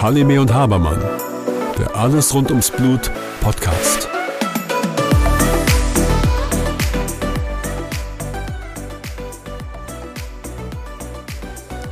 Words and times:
Halime 0.00 0.40
und 0.40 0.54
Habermann, 0.54 1.02
der 1.76 1.96
Alles 1.96 2.32
rund 2.32 2.50
ums 2.50 2.70
Blut 2.70 3.10
Podcast. 3.40 4.08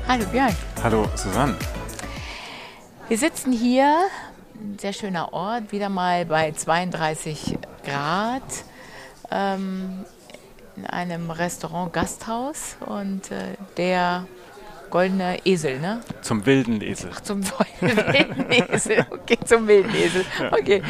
Hallo 0.06 0.25
Björn. 0.30 0.54
Hallo 0.84 1.09
Susanne. 1.16 1.56
Wir 3.09 3.18
sitzen 3.18 3.50
hier, 3.50 4.06
ein 4.54 4.79
sehr 4.79 4.93
schöner 4.93 5.32
Ort, 5.32 5.72
wieder 5.72 5.88
mal 5.88 6.25
bei 6.27 6.52
32 6.52 7.59
Grad 7.84 8.43
ähm, 9.32 10.04
in 10.77 10.86
einem 10.86 11.30
Restaurant 11.30 11.93
Gasthaus 11.93 12.77
und 12.86 13.30
äh, 13.30 13.54
der 13.77 14.26
goldene 14.90 15.39
Esel, 15.44 15.81
ne? 15.81 16.00
Zum 16.22 16.46
wilden 16.46 16.81
Esel. 16.81 17.11
Ach, 17.12 17.21
zum 17.21 17.43
wilden 17.81 18.50
Esel. 18.50 19.07
Okay, 19.11 19.39
zum 19.45 19.67
wilden 19.67 19.95
Esel. 19.95 20.25
Okay. 20.53 20.82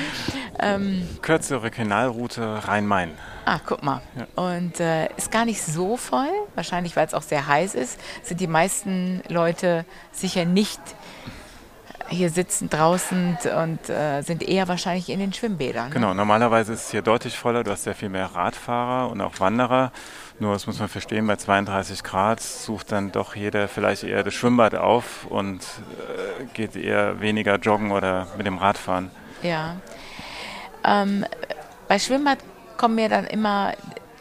Ähm, 0.59 1.09
Kürzere 1.23 1.71
Kanalroute 1.71 2.69
Rhein-Main. 2.69 3.13
Ah, 3.47 3.61
guck 3.65 3.83
mal. 3.83 4.03
Ja. 4.17 4.43
Und 4.43 4.81
äh, 4.81 5.09
ist 5.17 5.31
gar 5.31 5.45
nicht 5.45 5.63
so 5.63 5.97
voll. 5.97 6.31
Wahrscheinlich, 6.55 6.97
weil 6.97 7.07
es 7.07 7.15
auch 7.15 7.23
sehr 7.23 7.47
heiß 7.47 7.75
ist, 7.75 7.99
sind 8.23 8.41
die 8.41 8.47
meisten 8.47 9.23
Leute 9.29 9.85
sicher 10.13 10.45
nicht 10.45 10.81
hier 12.09 12.31
sitzen 12.31 12.69
draußen 12.69 13.39
und 13.63 13.89
äh, 13.89 14.23
sind 14.23 14.43
eher 14.43 14.69
wahrscheinlich 14.69 15.09
in 15.09 15.19
den 15.19 15.33
Schwimmbädern. 15.33 15.89
Ne? 15.89 15.95
Genau, 15.95 16.15
normalerweise 16.15 16.73
ist 16.73 16.85
es 16.85 16.91
hier 16.91 17.03
deutlich 17.03 17.39
voller. 17.39 17.65
Du 17.65 17.71
hast 17.71 17.85
sehr 17.85 17.95
viel 17.95 18.09
mehr 18.09 18.27
Radfahrer 18.27 19.11
und 19.11 19.21
auch 19.21 19.41
Wanderer. 19.41 19.93
Nur, 20.39 20.53
das 20.53 20.67
muss 20.67 20.79
man 20.79 20.89
verstehen, 20.89 21.27
bei 21.27 21.37
32 21.37 22.03
Grad 22.03 22.41
sucht 22.41 22.93
dann 22.93 23.13
doch 23.13 23.37
jeder 23.37 23.69
vielleicht 23.69 24.03
eher 24.05 24.23
das 24.23 24.35
Schwimmbad 24.35 24.75
auf 24.75 25.27
und 25.29 25.61
äh, 25.61 26.45
geht 26.55 26.77
eher 26.77 27.21
weniger 27.21 27.57
joggen 27.57 27.93
oder 27.93 28.27
mit 28.37 28.47
dem 28.47 28.59
Radfahren. 28.59 29.11
Ja. 29.43 29.77
Ähm, 30.85 31.25
bei 31.89 31.99
Schwimmbad 31.99 32.39
kommen 32.77 32.97
mir 32.97 33.09
dann 33.09 33.25
immer 33.25 33.73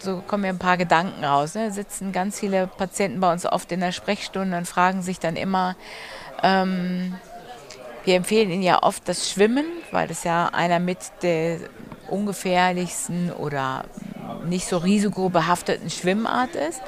so 0.03 0.21
kommen 0.27 0.41
mir 0.41 0.49
ein 0.49 0.59
paar 0.59 0.77
Gedanken 0.77 1.23
raus. 1.23 1.55
Ne? 1.55 1.71
Sitzen 1.71 2.11
ganz 2.11 2.39
viele 2.39 2.67
Patienten 2.67 3.19
bei 3.19 3.31
uns 3.31 3.45
oft 3.45 3.71
in 3.71 3.79
der 3.79 3.93
Sprechstunde 3.93 4.57
und 4.57 4.67
fragen 4.67 5.01
sich 5.01 5.19
dann 5.19 5.35
immer, 5.35 5.75
ähm, 6.43 7.15
wir 8.05 8.15
empfehlen 8.15 8.51
Ihnen 8.51 8.63
ja 8.63 8.83
oft 8.83 9.07
das 9.07 9.29
Schwimmen, 9.29 9.65
weil 9.91 10.07
das 10.07 10.23
ja 10.23 10.47
einer 10.47 10.79
mit 10.79 10.99
der 11.21 11.59
ungefährlichsten 12.09 13.31
oder 13.31 13.85
nicht 14.45 14.67
so 14.67 14.77
risikobehafteten 14.77 15.89
Schwimmart 15.89 16.55
ist. 16.55 16.81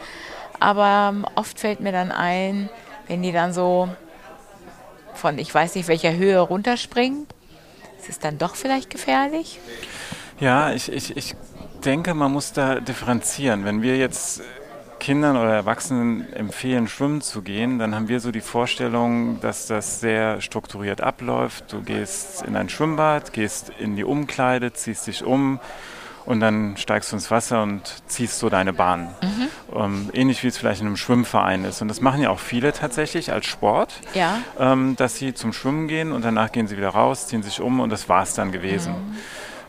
Aber 0.60 1.12
ähm, 1.14 1.26
oft 1.36 1.60
fällt 1.60 1.80
mir 1.80 1.92
dann 1.92 2.12
ein, 2.12 2.70
wenn 3.08 3.22
die 3.22 3.32
dann 3.32 3.54
so 3.54 3.90
von 5.14 5.38
ich 5.38 5.54
weiß 5.54 5.76
nicht 5.76 5.88
welcher 5.88 6.16
Höhe 6.16 6.40
runterspringen, 6.40 7.28
ist 8.00 8.10
es 8.10 8.20
dann 8.20 8.38
doch 8.38 8.56
vielleicht 8.56 8.90
gefährlich? 8.90 9.60
Ja, 10.40 10.72
ich, 10.72 10.92
ich, 10.92 11.16
ich 11.16 11.36
denke, 11.84 12.14
man 12.14 12.32
muss 12.32 12.52
da 12.52 12.80
differenzieren. 12.80 13.64
Wenn 13.64 13.82
wir 13.82 13.98
jetzt 13.98 14.42
Kindern 15.06 15.38
oder 15.38 15.54
Erwachsenen 15.54 16.34
empfehlen, 16.34 16.88
schwimmen 16.88 17.22
zu 17.22 17.44
gehen, 17.44 17.78
dann 17.78 17.94
haben 17.94 18.08
wir 18.08 18.20
so 18.20 18.32
die 18.32 18.42
Vorstellung, 18.42 19.40
dass 19.40 19.68
das 19.68 20.00
sehr 20.00 20.42
strukturiert 20.42 21.00
abläuft. 21.02 21.72
Du 21.72 21.84
gehst 21.84 22.42
in 22.42 22.56
ein 22.56 22.70
Schwimmbad, 22.70 23.32
gehst 23.32 23.72
in 23.78 23.96
die 23.96 24.04
Umkleide, 24.04 24.74
ziehst 24.74 25.06
dich 25.06 25.24
um 25.24 25.60
und 26.26 26.40
dann 26.40 26.76
steigst 26.78 27.12
du 27.12 27.18
ins 27.18 27.30
Wasser 27.30 27.62
und 27.62 27.84
ziehst 28.08 28.40
so 28.40 28.50
deine 28.50 28.74
Bahn. 28.74 29.14
Mhm. 29.22 29.48
Ähm, 29.76 30.10
ähnlich 30.14 30.44
wie 30.44 30.48
es 30.48 30.58
vielleicht 30.58 30.82
in 30.82 30.88
einem 30.88 30.98
Schwimmverein 30.98 31.66
ist. 31.66 31.84
Und 31.84 31.88
das 31.88 32.02
machen 32.02 32.24
ja 32.24 32.32
auch 32.32 32.40
viele 32.40 32.74
tatsächlich 32.74 33.32
als 33.32 33.46
Sport, 33.46 34.02
ja. 34.16 34.40
ähm, 34.60 34.96
dass 34.96 35.18
sie 35.18 35.36
zum 35.36 35.54
Schwimmen 35.54 35.88
gehen 35.88 36.14
und 36.14 36.26
danach 36.26 36.52
gehen 36.52 36.68
sie 36.68 36.78
wieder 36.78 36.90
raus, 36.90 37.28
ziehen 37.28 37.44
sich 37.44 37.62
um 37.62 37.80
und 37.80 37.92
das 37.92 38.10
war 38.10 38.24
es 38.24 38.34
dann 38.34 38.52
gewesen. 38.52 38.94
Mhm. 38.94 39.16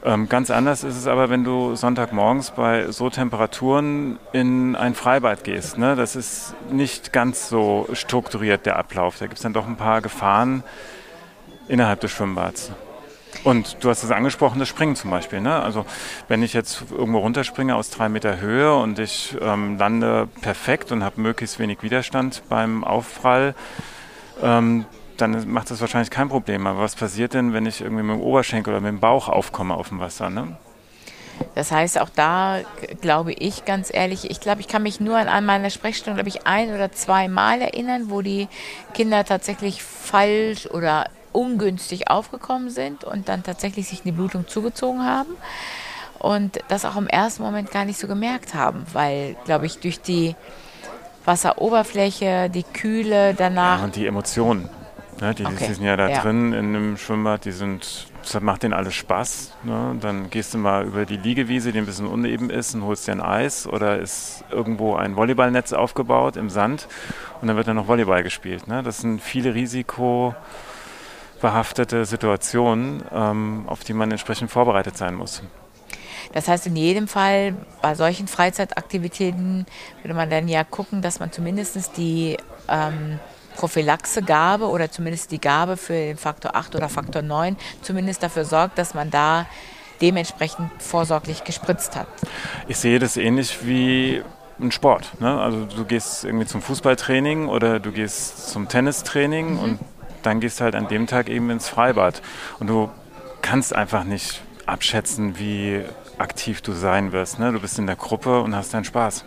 Ähm, 0.07 0.29
ganz 0.29 0.53
anders 0.53 0.85
ist 0.85 0.97
es 0.97 1.09
aber, 1.09 1.31
wenn 1.31 1.43
du 1.43 1.75
Sonntagmorgens 1.75 2.53
bei 2.53 2.93
so 2.93 3.11
Temperaturen 3.11 4.21
in 4.33 4.77
ein 4.77 4.95
Freibad 4.95 5.43
gehst. 5.43 5.79
Ne? 5.79 5.97
Das 5.97 6.15
ist 6.15 6.55
nicht 6.71 7.13
ganz 7.13 7.49
so 7.49 7.89
strukturiert, 7.93 8.67
der 8.67 8.77
Ablauf. 8.77 9.19
Da 9.19 9.27
gibt 9.27 9.39
es 9.39 9.43
dann 9.43 9.53
doch 9.53 9.67
ein 9.67 9.75
paar 9.75 10.03
Gefahren 10.03 10.63
innerhalb 11.67 12.01
des 12.01 12.13
Schwimmbads. 12.13 12.71
Und 13.43 13.79
du 13.81 13.91
hast 13.91 14.05
es 14.05 14.13
angesprochen, 14.13 14.61
das 14.61 14.69
Springen 14.69 14.95
zum 14.95 15.11
Beispiel. 15.11 15.41
Ne? 15.41 15.61
Also 15.61 15.85
wenn 16.29 16.45
ich 16.45 16.53
jetzt 16.53 16.85
irgendwo 16.93 17.19
runterspringe 17.19 17.75
aus 17.75 17.91
drei 17.91 18.09
Meter 18.09 18.39
Höhe 18.39 18.77
und 18.77 19.01
ich 19.01 19.37
ähm, 19.41 19.77
lande 19.77 20.29
perfekt 20.41 20.93
und 20.93 21.03
habe 21.03 21.21
möglichst 21.21 21.59
wenig 21.59 21.83
Widerstand 21.83 22.45
beim 22.49 22.85
Aufprall, 22.85 23.57
ähm, 24.41 24.85
dann 25.17 25.51
macht 25.51 25.71
das 25.71 25.81
wahrscheinlich 25.81 26.11
kein 26.11 26.29
Problem. 26.29 26.67
Aber 26.67 26.81
was 26.81 26.95
passiert 26.95 27.35
denn, 27.35 27.53
wenn 27.53 27.67
ich 27.67 27.81
irgendwie 27.81 28.03
mit 28.03 28.17
dem 28.17 28.23
Oberschenkel 28.23 28.73
oder 28.73 28.81
mit 28.81 28.91
dem 28.91 29.01
Bauch 29.01 29.29
aufkomme 29.29 29.75
auf 29.75 29.89
dem 29.89 30.01
Wasser? 30.01 30.31
Ne? 30.31 30.57
Das 31.55 31.71
heißt, 31.71 32.01
auch 32.01 32.09
da 32.09 32.61
glaube 33.01 33.33
ich 33.33 33.65
ganz 33.65 33.93
ehrlich, 33.93 34.31
ich 34.31 34.41
glaube, 34.41 34.61
ich 34.61 34.69
kann 34.69 34.83
mich 34.83 35.01
nur 35.01 35.17
an 35.17 35.45
meiner 35.45 35.71
Sprechstunde, 35.71 36.17
glaube 36.23 36.29
ich, 36.29 36.47
ein 36.47 36.73
oder 36.75 36.93
zwei 36.93 37.29
Mal 37.29 37.61
erinnern, 37.61 38.11
wo 38.11 38.23
die 38.23 38.49
Kinder 38.95 39.25
tatsächlich 39.25 39.83
falsch 39.83 40.67
oder 40.67 41.07
ungünstig 41.33 42.09
aufgekommen 42.11 42.71
sind 42.71 43.05
und 43.05 43.29
dann 43.29 43.43
tatsächlich 43.43 43.89
sich 43.89 44.03
eine 44.05 44.13
Blutung 44.13 44.49
zugezogen 44.49 45.05
haben 45.05 45.37
und 46.19 46.59
das 46.69 46.85
auch 46.85 46.97
im 46.97 47.07
ersten 47.07 47.43
Moment 47.43 47.71
gar 47.71 47.85
nicht 47.85 47.99
so 47.99 48.07
gemerkt 48.07 48.55
haben, 48.55 48.87
weil, 48.93 49.37
glaube 49.45 49.67
ich, 49.67 49.79
durch 49.79 50.01
die 50.01 50.35
Wasseroberfläche, 51.27 52.49
die 52.49 52.63
Kühle 52.63 53.35
danach. 53.35 53.79
Ja, 53.79 53.85
und 53.85 53.97
die 53.97 54.07
Emotionen. 54.07 54.69
Ne, 55.21 55.35
die, 55.35 55.45
okay. 55.47 55.67
die, 55.69 55.75
sind 55.75 55.85
ja 55.85 55.97
da 55.97 56.09
ja. 56.09 56.21
drin 56.21 56.53
in 56.53 56.73
dem 56.75 56.99
Schwimmbad, 56.99 57.47
die 57.47 57.53
sind, 57.53 58.09
das 58.23 58.39
macht 58.43 58.63
denen 58.63 58.75
alles 58.75 58.95
Spaß. 58.95 59.55
Ne? 59.63 59.97
Dann 60.01 60.29
gehst 60.29 60.53
du 60.53 60.59
mal 60.59 60.85
über 60.85 61.07
die 61.07 61.17
Liegewiese, 61.17 61.73
die 61.73 61.79
ein 61.79 61.87
bisschen 61.87 62.07
uneben 62.07 62.51
ist, 62.51 62.75
und 62.75 62.85
holst 62.85 63.09
dir 63.09 63.13
ein 63.13 63.23
Eis 63.23 63.67
oder 63.67 63.99
ist 63.99 64.45
irgendwo 64.51 64.95
ein 64.95 65.17
Volleyballnetz 65.17 65.73
aufgebaut 65.73 66.37
im 66.37 66.51
Sand 66.51 66.87
und 67.41 67.49
dann 67.49 67.57
wird 67.57 67.67
dann 67.67 67.77
noch 67.77 67.89
Volleyball 67.89 68.23
gespielt. 68.23 68.69
Ne? 68.69 68.83
Das 68.83 68.99
sind 68.99 69.23
viele 69.23 69.55
risikobehaftete 69.55 72.05
Situationen, 72.05 73.03
ähm, 73.11 73.65
auf 73.69 73.85
die 73.85 73.95
man 73.95 74.11
entsprechend 74.11 74.51
vorbereitet 74.51 74.99
sein 74.99 75.15
muss. 75.15 75.43
Das 76.33 76.49
heißt, 76.49 76.67
in 76.67 76.77
jedem 76.77 77.09
Fall 77.09 77.55
bei 77.81 77.95
solchen 77.95 78.29
Freizeitaktivitäten 78.29 79.65
würde 80.03 80.15
man 80.15 80.29
dann 80.29 80.47
ja 80.49 80.63
gucken, 80.65 81.01
dass 81.01 81.21
man 81.21 81.33
zumindest 81.33 81.97
die 81.97 82.37
ähm, 82.69 83.19
Prophylaxegabe 83.57 84.67
oder 84.67 84.91
zumindest 84.91 85.33
die 85.33 85.41
Gabe 85.41 85.77
für 85.77 85.95
den 85.95 86.17
Faktor 86.17 86.55
8 86.55 86.75
oder 86.77 86.89
Faktor 86.89 87.23
9 87.23 87.57
zumindest 87.83 88.23
dafür 88.23 88.45
sorgt, 88.45 88.79
dass 88.79 88.95
man 88.95 89.11
da 89.11 89.47
dementsprechend 90.01 90.71
vorsorglich 90.79 91.45
gespritzt 91.45 91.97
hat. 91.97 92.07
Ich 92.69 92.77
sehe 92.77 92.99
das 92.99 93.17
ähnlich 93.17 93.67
wie 93.67 94.23
ein 94.61 94.73
Sport. 94.73 95.21
Ne? 95.21 95.41
Also 95.41 95.65
du 95.65 95.85
gehst 95.85 96.25
irgendwie 96.25 96.47
zum 96.47 96.63
Fußballtraining 96.63 97.49
oder 97.49 97.81
du 97.81 97.93
gehst 97.93 98.51
zum 98.51 98.69
Tennistraining 98.69 99.55
mhm. 99.55 99.59
und 99.59 99.79
dann 100.23 100.41
gehst 100.41 100.61
halt 100.61 100.75
an 100.75 100.89
dem 100.89 101.07
Tag 101.07 101.29
eben 101.29 101.51
ins 101.51 101.69
Freibad. 101.69 102.21
Und 102.59 102.69
du 102.69 102.91
kannst 103.43 103.75
einfach 103.75 104.05
nicht 104.05 104.43
abschätzen, 104.67 105.39
wie 105.39 105.83
aktiv 106.19 106.61
du 106.63 106.73
sein 106.73 107.13
wirst. 107.13 107.39
Ne? 107.39 107.53
Du 107.53 107.61
bist 107.61 107.79
in 107.79 107.87
der 107.87 107.97
Gruppe 107.97 108.41
und 108.41 108.55
hast 108.55 108.75
deinen 108.75 108.85
Spaß. 108.85 109.25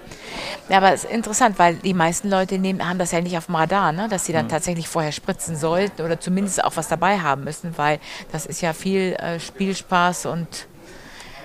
Ja, 0.69 0.77
aber 0.77 0.93
es 0.93 1.03
ist 1.03 1.11
interessant, 1.11 1.59
weil 1.59 1.75
die 1.75 1.93
meisten 1.93 2.29
Leute 2.29 2.57
nehmen, 2.57 2.87
haben 2.87 2.99
das 2.99 3.11
ja 3.11 3.21
nicht 3.21 3.37
auf 3.37 3.45
dem 3.45 3.55
Radar, 3.55 3.91
ne? 3.91 4.07
dass 4.09 4.25
sie 4.25 4.33
dann 4.33 4.45
mhm. 4.45 4.49
tatsächlich 4.49 4.87
vorher 4.87 5.11
spritzen 5.11 5.55
sollten 5.55 6.01
oder 6.01 6.19
zumindest 6.19 6.63
auch 6.63 6.75
was 6.75 6.87
dabei 6.87 7.19
haben 7.19 7.43
müssen, 7.43 7.77
weil 7.77 7.99
das 8.31 8.45
ist 8.45 8.61
ja 8.61 8.73
viel 8.73 9.13
äh, 9.13 9.39
Spielspaß 9.39 10.25
und 10.27 10.67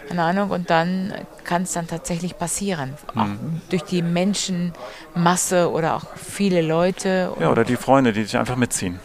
keine 0.09 0.22
Ahnung, 0.22 0.50
und 0.50 0.69
dann 0.69 1.15
kann 1.44 1.62
es 1.62 1.72
dann 1.72 1.87
tatsächlich 1.87 2.37
passieren. 2.37 2.94
Mhm. 3.15 3.21
Auch 3.21 3.71
durch 3.71 3.84
die 3.84 4.03
Menschenmasse 4.03 5.71
oder 5.71 5.97
auch 5.97 6.04
viele 6.16 6.60
Leute. 6.60 7.33
Ja, 7.41 7.51
oder 7.51 7.65
die 7.65 7.77
Freunde, 7.77 8.13
die 8.13 8.22
dich 8.22 8.36
einfach 8.36 8.57
mitziehen. 8.57 9.01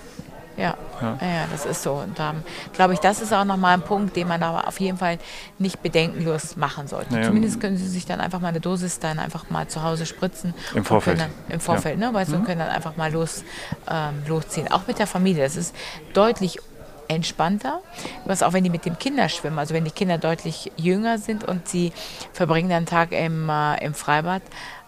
Ja. 0.60 0.76
Ja. 1.02 1.18
ja, 1.22 1.46
das 1.52 1.66
ist 1.66 1.84
so. 1.84 1.94
Und 1.94 2.20
da 2.20 2.32
ähm, 2.32 2.44
glaube 2.74 2.94
ich, 2.94 3.00
das 3.00 3.22
ist 3.22 3.34
auch 3.34 3.46
nochmal 3.46 3.76
ein 3.76 3.82
Punkt, 3.82 4.16
den 4.16 4.28
man 4.28 4.44
aber 4.44 4.68
auf 4.68 4.80
jeden 4.80 4.98
Fall 4.98 5.18
nicht 5.58 5.82
bedenkenlos 5.82 6.58
machen 6.58 6.88
sollte. 6.88 7.16
Ja, 7.16 7.24
Zumindest 7.24 7.62
können 7.62 7.78
Sie 7.78 7.88
sich 7.88 8.06
dann 8.06 8.20
einfach 8.20 8.42
mal 8.42 8.50
eine 8.50 8.60
Dosis 8.60 9.00
dann 9.00 9.20
einfach 9.20 9.50
mal 9.50 9.68
zu 9.68 9.84
Hause 9.84 10.06
spritzen. 10.06 10.54
Im 10.76 10.84
Vorfeld. 10.84 11.20
Dann, 11.20 11.32
Im 11.48 11.62
Vorfeld, 11.62 12.00
ja. 12.00 12.08
ne? 12.08 12.14
Weißt 12.14 12.32
mhm. 12.32 12.40
du, 12.40 12.44
können 12.44 12.60
dann 12.60 12.70
einfach 12.70 12.98
mal 12.98 13.12
los, 13.12 13.44
ähm, 13.90 14.24
losziehen. 14.28 14.70
Auch 14.72 14.86
mit 14.88 15.00
der 15.00 15.08
Familie. 15.08 15.44
Das 15.44 15.56
ist 15.56 15.74
deutlich 16.14 16.60
entspannter, 17.08 17.82
was 18.26 18.44
auch 18.44 18.54
wenn 18.54 18.64
die 18.64 18.70
mit 18.70 18.86
dem 18.86 19.00
Kinder 19.00 19.30
schwimmen, 19.30 19.58
also 19.58 19.74
wenn 19.74 19.84
die 19.84 19.92
Kinder 19.92 20.20
deutlich 20.20 20.72
jünger 20.78 21.18
sind 21.18 21.44
und 21.44 21.68
sie 21.68 21.92
verbringen 22.34 22.70
dann 22.70 22.78
einen 22.78 22.86
Tag 22.86 23.12
im, 23.12 23.50
äh, 23.50 23.84
im 23.84 23.96
Freibad, 23.96 24.44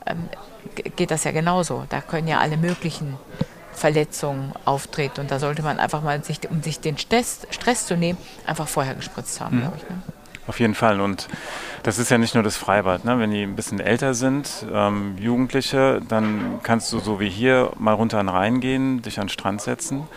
ähm, 0.06 0.30
geht 0.96 1.10
das 1.10 1.24
ja 1.24 1.32
genauso. 1.32 1.86
Da 1.90 2.02
können 2.02 2.28
ja 2.28 2.40
alle 2.40 2.58
möglichen 2.58 3.18
Verletzung 3.82 4.54
auftritt. 4.64 5.18
Und 5.18 5.32
da 5.32 5.40
sollte 5.40 5.64
man 5.64 5.80
einfach 5.80 6.04
mal, 6.04 6.24
sich, 6.24 6.40
um 6.50 6.62
sich 6.62 6.80
den 6.80 7.00
Stress, 7.00 7.48
Stress 7.50 7.88
zu 7.88 7.98
nehmen, 7.98 8.20
einfach 8.46 8.68
vorher 8.68 8.94
gespritzt 8.94 9.42
haben, 9.42 9.58
mhm. 9.58 9.62
glaube 9.62 9.78
ich. 9.78 9.90
Ne? 9.90 9.98
Auf 10.48 10.60
jeden 10.60 10.76
Fall. 10.76 11.02
Und 11.02 11.28
das 11.82 11.98
ist 11.98 12.12
ja 12.12 12.20
nicht 12.20 12.36
nur 12.36 12.44
das 12.44 12.58
Freibad. 12.58 13.06
Ne? 13.06 13.18
Wenn 13.18 13.32
die 13.32 13.42
ein 13.42 13.56
bisschen 13.56 13.80
älter 13.80 14.14
sind, 14.14 14.66
ähm, 14.72 15.16
Jugendliche, 15.18 16.00
dann 16.08 16.60
kannst 16.62 16.94
du 16.94 17.00
so 17.00 17.20
wie 17.20 17.30
hier 17.30 17.72
mal 17.80 17.94
runter 17.94 18.20
an 18.20 18.28
den 18.28 18.36
Rhein 18.36 18.60
gehen, 18.60 19.02
dich 19.02 19.20
an 19.20 19.26
den 19.26 19.30
Strand 19.30 19.62
setzen. 19.62 20.08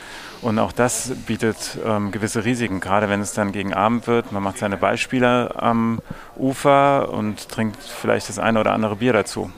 Und 0.43 0.59
auch 0.59 0.73
das 0.73 1.13
bietet 1.27 1.79
ähm, 1.87 2.11
gewisse 2.11 2.45
Risiken, 2.45 2.81
gerade 2.81 3.09
wenn 3.09 3.23
es 3.23 3.33
dann 3.33 3.53
gegen 3.53 3.73
Abend 3.73 4.07
wird. 4.07 4.31
Man 4.31 4.43
macht 4.43 4.59
seine 4.59 4.77
Beispiele 4.77 5.55
am 5.57 6.01
Ufer 6.37 7.11
und 7.11 7.49
trinkt 7.49 7.83
vielleicht 7.83 8.29
das 8.29 8.39
eine 8.39 8.61
oder 8.61 8.73
andere 8.73 8.97
Bier 8.97 9.15
dazu. 9.15 9.51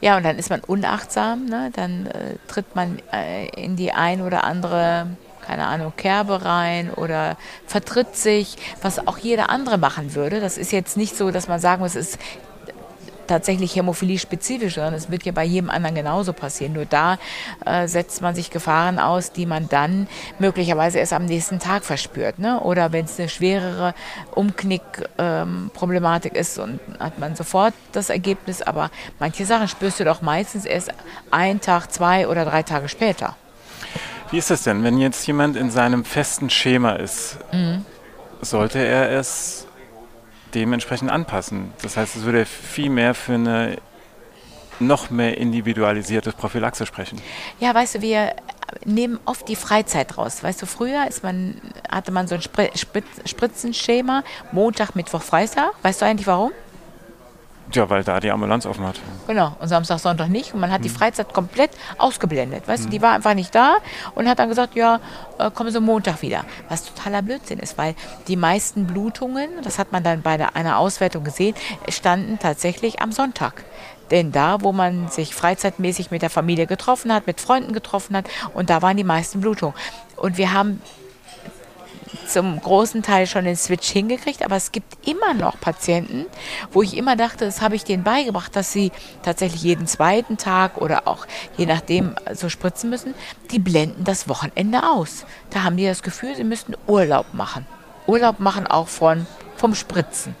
Ja, 0.00 0.16
und 0.16 0.24
dann 0.24 0.38
ist 0.38 0.50
man 0.50 0.60
unachtsam, 0.60 1.46
ne? 1.46 1.70
dann 1.74 2.06
äh, 2.06 2.36
tritt 2.48 2.74
man 2.74 2.98
äh, 3.12 3.46
in 3.48 3.76
die 3.76 3.92
ein 3.92 4.20
oder 4.20 4.44
andere 4.44 5.08
keine 5.46 5.66
Ahnung, 5.66 5.92
Kerbe 5.96 6.44
rein 6.44 6.90
oder 6.90 7.36
vertritt 7.66 8.16
sich, 8.16 8.56
was 8.82 9.06
auch 9.06 9.16
jeder 9.16 9.48
andere 9.48 9.78
machen 9.78 10.14
würde. 10.16 10.40
Das 10.40 10.58
ist 10.58 10.72
jetzt 10.72 10.96
nicht 10.96 11.16
so, 11.16 11.30
dass 11.30 11.46
man 11.46 11.60
sagen 11.60 11.82
muss, 11.82 11.94
es 11.94 12.14
ist 12.14 12.18
tatsächlich 13.26 13.76
Hämophilie-spezifisch, 13.76 14.74
sondern 14.74 14.94
es 14.94 15.10
wird 15.10 15.24
ja 15.24 15.32
bei 15.32 15.44
jedem 15.44 15.70
anderen 15.70 15.94
genauso 15.94 16.32
passieren. 16.32 16.72
Nur 16.72 16.84
da 16.84 17.18
äh, 17.64 17.88
setzt 17.88 18.22
man 18.22 18.34
sich 18.34 18.50
Gefahren 18.50 18.98
aus, 18.98 19.32
die 19.32 19.46
man 19.46 19.68
dann 19.68 20.08
möglicherweise 20.38 20.98
erst 20.98 21.12
am 21.12 21.24
nächsten 21.24 21.58
Tag 21.58 21.84
verspürt. 21.84 22.38
Ne? 22.38 22.60
Oder 22.60 22.92
wenn 22.92 23.04
es 23.04 23.18
eine 23.18 23.28
schwerere 23.28 23.94
Umknick-Problematik 24.34 26.34
ähm, 26.34 26.40
ist 26.40 26.58
und 26.58 26.80
hat 26.98 27.18
man 27.18 27.36
sofort 27.36 27.74
das 27.92 28.10
Ergebnis. 28.10 28.62
Aber 28.62 28.90
manche 29.18 29.46
Sachen 29.46 29.68
spürst 29.68 30.00
du 30.00 30.04
doch 30.04 30.22
meistens 30.22 30.64
erst 30.64 30.90
einen 31.30 31.60
Tag, 31.60 31.92
zwei 31.92 32.28
oder 32.28 32.44
drei 32.44 32.62
Tage 32.62 32.88
später. 32.88 33.36
Wie 34.30 34.38
ist 34.38 34.50
das 34.50 34.64
denn, 34.64 34.82
wenn 34.82 34.98
jetzt 34.98 35.26
jemand 35.26 35.56
in 35.56 35.70
seinem 35.70 36.04
festen 36.04 36.50
Schema 36.50 36.94
ist? 36.94 37.38
Mhm. 37.52 37.84
Sollte 38.40 38.80
er 38.80 39.10
es 39.10 39.65
dementsprechend 40.54 41.10
anpassen? 41.10 41.72
Das 41.82 41.96
heißt, 41.96 42.16
es 42.16 42.24
würde 42.24 42.44
viel 42.46 42.90
mehr 42.90 43.14
für 43.14 43.34
eine 43.34 43.76
noch 44.78 45.10
mehr 45.10 45.38
individualisierte 45.38 46.32
Prophylaxe 46.32 46.84
sprechen. 46.84 47.20
Ja, 47.60 47.74
weißt 47.74 47.96
du, 47.96 48.02
wir 48.02 48.34
nehmen 48.84 49.18
oft 49.24 49.48
die 49.48 49.56
Freizeit 49.56 50.18
raus. 50.18 50.42
Weißt 50.42 50.60
du, 50.60 50.66
früher 50.66 51.06
ist 51.08 51.22
man, 51.22 51.60
hatte 51.88 52.12
man 52.12 52.28
so 52.28 52.34
ein 52.34 52.42
Spritzenschema, 52.42 54.22
Montag, 54.52 54.94
Mittwoch, 54.94 55.22
Freitag. 55.22 55.72
Weißt 55.82 56.02
du 56.02 56.06
eigentlich 56.06 56.26
warum? 56.26 56.52
Ja, 57.76 57.90
weil 57.90 58.02
da 58.02 58.18
die 58.20 58.30
Ambulanz 58.30 58.64
offen 58.64 58.86
hat. 58.86 58.98
Genau, 59.26 59.54
und 59.60 59.68
Samstag, 59.68 59.98
Sonntag 59.98 60.28
nicht. 60.28 60.54
Und 60.54 60.60
man 60.60 60.72
hat 60.72 60.82
die 60.82 60.88
hm. 60.88 60.96
Freizeit 60.96 61.32
komplett 61.32 61.70
ausgeblendet. 61.98 62.66
Weißt 62.66 62.86
du, 62.86 62.88
die 62.88 62.96
hm. 62.96 63.02
war 63.02 63.12
einfach 63.12 63.34
nicht 63.34 63.54
da 63.54 63.76
und 64.14 64.28
hat 64.28 64.38
dann 64.38 64.48
gesagt, 64.48 64.74
ja, 64.74 65.00
äh, 65.38 65.50
kommen 65.50 65.70
Sie 65.70 65.80
Montag 65.80 66.22
wieder. 66.22 66.44
Was 66.70 66.86
totaler 66.86 67.20
Blödsinn 67.20 67.58
ist, 67.58 67.76
weil 67.76 67.94
die 68.28 68.36
meisten 68.36 68.86
Blutungen, 68.86 69.50
das 69.62 69.78
hat 69.78 69.92
man 69.92 70.02
dann 70.02 70.22
bei 70.22 70.38
einer 70.54 70.78
Auswertung 70.78 71.22
gesehen, 71.22 71.54
standen 71.88 72.38
tatsächlich 72.38 73.00
am 73.02 73.12
Sonntag. 73.12 73.64
Denn 74.10 74.32
da, 74.32 74.62
wo 74.62 74.72
man 74.72 75.08
sich 75.08 75.34
freizeitmäßig 75.34 76.10
mit 76.10 76.22
der 76.22 76.30
Familie 76.30 76.66
getroffen 76.66 77.12
hat, 77.12 77.26
mit 77.26 77.40
Freunden 77.40 77.72
getroffen 77.72 78.16
hat, 78.16 78.26
und 78.54 78.70
da 78.70 78.80
waren 78.80 78.96
die 78.96 79.04
meisten 79.04 79.40
Blutungen. 79.40 79.74
Und 80.16 80.38
wir 80.38 80.52
haben 80.52 80.80
zum 82.26 82.60
großen 82.60 83.02
Teil 83.02 83.26
schon 83.26 83.44
den 83.44 83.56
Switch 83.56 83.88
hingekriegt, 83.88 84.44
aber 84.44 84.56
es 84.56 84.72
gibt 84.72 85.06
immer 85.06 85.34
noch 85.34 85.60
Patienten, 85.60 86.26
wo 86.72 86.82
ich 86.82 86.96
immer 86.96 87.16
dachte, 87.16 87.44
das 87.44 87.60
habe 87.60 87.76
ich 87.76 87.84
denen 87.84 88.04
beigebracht, 88.04 88.54
dass 88.54 88.72
sie 88.72 88.92
tatsächlich 89.22 89.62
jeden 89.62 89.86
zweiten 89.86 90.36
Tag 90.36 90.78
oder 90.78 91.06
auch 91.08 91.26
je 91.56 91.66
nachdem 91.66 92.14
so 92.32 92.48
spritzen 92.48 92.90
müssen, 92.90 93.14
die 93.50 93.58
blenden 93.58 94.04
das 94.04 94.28
Wochenende 94.28 94.88
aus. 94.88 95.24
Da 95.50 95.62
haben 95.62 95.76
die 95.76 95.86
das 95.86 96.02
Gefühl, 96.02 96.34
sie 96.34 96.44
müssten 96.44 96.74
Urlaub 96.86 97.32
machen. 97.32 97.66
Urlaub 98.06 98.40
machen 98.40 98.66
auch 98.66 98.88
von, 98.88 99.26
vom 99.56 99.74
Spritzen. 99.74 100.34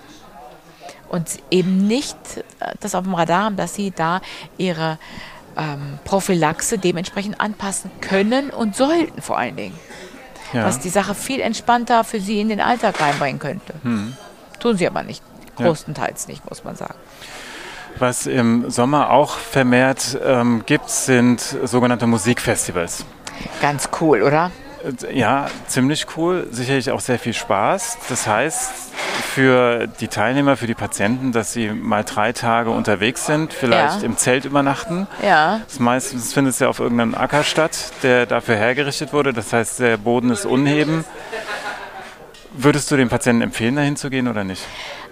Und 1.08 1.28
eben 1.50 1.86
nicht 1.86 2.16
äh, 2.60 2.74
das 2.80 2.94
auf 2.94 3.04
dem 3.04 3.14
Radar 3.14 3.44
haben, 3.44 3.56
dass 3.56 3.74
sie 3.74 3.92
da 3.92 4.20
ihre 4.58 4.98
ähm, 5.56 5.98
Prophylaxe 6.04 6.78
dementsprechend 6.78 7.40
anpassen 7.40 7.90
können 8.00 8.50
und 8.50 8.76
sollten 8.76 9.22
vor 9.22 9.38
allen 9.38 9.56
Dingen 9.56 9.78
ja. 10.52 10.64
was 10.64 10.78
die 10.80 10.88
Sache 10.88 11.14
viel 11.14 11.40
entspannter 11.40 12.04
für 12.04 12.20
sie 12.20 12.40
in 12.40 12.48
den 12.48 12.60
Alltag 12.60 13.00
reinbringen 13.00 13.38
könnte. 13.38 13.74
Hm. 13.82 14.16
Tun 14.60 14.76
sie 14.76 14.86
aber 14.86 15.02
nicht, 15.02 15.22
größtenteils 15.56 16.24
ja. 16.24 16.30
nicht, 16.30 16.48
muss 16.48 16.64
man 16.64 16.76
sagen. 16.76 16.94
Was 17.98 18.26
im 18.26 18.70
Sommer 18.70 19.10
auch 19.10 19.36
vermehrt 19.36 20.18
ähm, 20.22 20.64
gibt, 20.66 20.90
sind 20.90 21.40
sogenannte 21.40 22.06
Musikfestivals. 22.06 23.06
Ganz 23.62 23.88
cool, 24.00 24.22
oder? 24.22 24.50
Ja, 25.12 25.46
ziemlich 25.66 26.06
cool. 26.16 26.46
Sicherlich 26.50 26.90
auch 26.90 27.00
sehr 27.00 27.18
viel 27.18 27.32
Spaß. 27.32 27.98
Das 28.08 28.26
heißt, 28.26 28.72
für 29.36 29.86
die 30.00 30.08
Teilnehmer, 30.08 30.56
für 30.56 30.66
die 30.66 30.74
Patienten, 30.74 31.30
dass 31.30 31.52
sie 31.52 31.68
mal 31.68 32.04
drei 32.04 32.32
Tage 32.32 32.70
unterwegs 32.70 33.26
sind, 33.26 33.52
vielleicht 33.52 34.00
ja. 34.00 34.06
im 34.06 34.16
Zelt 34.16 34.46
übernachten. 34.46 35.06
Ja. 35.22 35.60
Das 35.68 35.78
meistens 35.78 36.32
findet 36.32 36.54
es 36.54 36.60
ja 36.60 36.70
auf 36.70 36.80
irgendeinem 36.80 37.14
Acker 37.14 37.44
statt, 37.44 37.92
der 38.02 38.24
dafür 38.24 38.56
hergerichtet 38.56 39.12
wurde. 39.12 39.34
Das 39.34 39.52
heißt, 39.52 39.80
der 39.80 39.98
Boden 39.98 40.30
ist 40.30 40.46
unheben. 40.46 41.04
Würdest 42.54 42.90
du 42.90 42.96
den 42.96 43.10
Patienten 43.10 43.42
empfehlen, 43.42 43.76
dahin 43.76 43.96
zu 43.96 44.08
gehen 44.08 44.26
oder 44.26 44.42
nicht? 44.42 44.62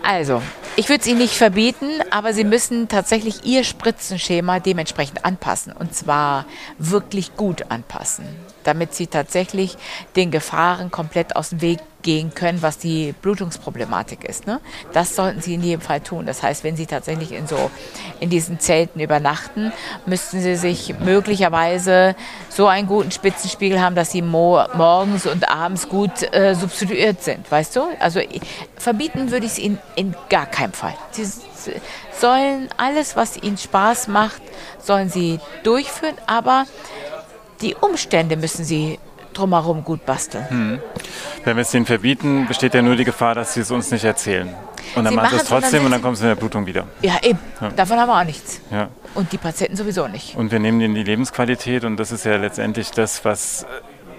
Also, 0.03 0.41
ich 0.77 0.89
würde 0.89 1.03
es 1.03 1.07
Ihnen 1.07 1.19
nicht 1.19 1.37
verbieten, 1.37 1.91
aber 2.11 2.33
Sie 2.33 2.45
müssen 2.45 2.89
tatsächlich 2.89 3.45
Ihr 3.45 3.63
Spritzenschema 3.63 4.59
dementsprechend 4.59 5.27
anpassen. 5.27 5.75
Und 5.75 5.95
zwar 5.95 6.47
wirklich 6.79 7.37
gut 7.37 7.71
anpassen, 7.71 8.25
damit 8.63 8.95
Sie 8.95 9.07
tatsächlich 9.07 9.77
den 10.17 10.31
Gefahren 10.31 10.91
komplett 10.91 11.37
aus 11.37 11.51
dem 11.51 11.61
Weg 11.61 11.81
gehen 12.05 12.33
können, 12.33 12.63
was 12.63 12.79
die 12.79 13.13
Blutungsproblematik 13.21 14.23
ist. 14.23 14.47
Ne? 14.47 14.61
Das 14.93 15.17
sollten 15.17 15.41
Sie 15.41 15.55
in 15.55 15.63
jedem 15.63 15.81
Fall 15.81 16.01
tun. 16.01 16.27
Das 16.27 16.45
heißt, 16.45 16.63
wenn 16.63 16.77
Sie 16.77 16.87
tatsächlich 16.87 17.33
in 17.33 17.49
so 17.49 17.71
in 18.21 18.31
diesen 18.31 18.61
Zelten 18.61 19.01
übernachten, 19.01 19.73
müssten 20.07 20.41
Sie 20.41 20.55
sich 20.55 20.95
möglicherweise 21.01 22.15
so 22.49 22.69
einen 22.69 22.87
guten 22.87 23.11
Spitzenspiegel 23.11 23.81
haben, 23.81 23.97
dass 23.97 24.13
Sie 24.13 24.23
mo 24.23 24.63
morgens 24.75 25.27
und 25.27 25.49
abends 25.49 25.89
gut 25.89 26.23
äh, 26.33 26.55
substituiert 26.55 27.23
sind. 27.25 27.51
Weißt 27.51 27.75
du? 27.75 27.83
Also 27.99 28.21
verbieten 28.77 29.33
würde 29.33 29.47
ich 29.47 29.53
es 29.53 29.59
Ihnen 29.59 29.79
in 29.97 30.15
gar 30.29 30.47
keinem 30.47 30.73
Fall. 30.73 30.95
Sie 31.11 31.27
sollen 32.21 32.69
alles, 32.77 33.17
was 33.17 33.43
Ihnen 33.43 33.57
Spaß 33.57 34.09
macht, 34.09 34.43
sollen 34.79 35.09
Sie 35.09 35.41
durchführen, 35.63 36.17
aber 36.27 36.67
die 37.63 37.75
Umstände 37.75 38.37
müssen 38.37 38.65
Sie 38.65 38.99
drumherum 39.35 39.85
gut 39.85 40.07
basteln. 40.07 40.49
Hm. 40.49 40.81
Wenn 41.45 41.57
wir 41.57 41.63
es 41.63 41.71
denen 41.71 41.87
verbieten, 41.87 42.47
besteht 42.47 42.75
ja 42.75 42.83
nur 42.83 42.97
die 42.97 43.05
Gefahr, 43.05 43.35
dass 43.35 43.55
sie 43.55 43.61
es 43.61 43.71
uns 43.71 43.91
nicht 43.91 44.05
erzählen. 44.05 44.55
Und 44.95 45.05
dann 45.05 45.13
sie 45.13 45.17
machen 45.17 45.31
sie 45.31 45.37
es 45.37 45.45
trotzdem 45.45 45.85
und 45.85 45.91
dann, 45.91 46.03
kommt 46.03 46.17
es 46.17 46.23
in 46.23 46.29
der 46.29 46.35
Blutung 46.35 46.67
wieder. 46.67 46.87
Ja, 47.03 47.15
eben. 47.23 47.39
Ja. 47.61 47.71
Davon 47.71 47.99
haben 47.99 48.09
wir 48.09 48.21
auch 48.21 48.25
nichts. 48.25 48.61
Ja. 48.71 48.89
Und 49.15 49.33
die 49.33 49.39
Patienten 49.39 49.77
sowieso 49.77 50.07
nicht. 50.09 50.37
Und 50.37 50.53
wir 50.53 50.59
nehmen 50.59 50.81
ihnen 50.81 50.95
die 50.95 51.03
Lebensqualität 51.03 51.85
und 51.85 51.97
das 51.97 52.13
ist 52.13 52.25
ja 52.25 52.37
letztendlich 52.37 52.91
das, 52.91 53.25
was 53.25 53.67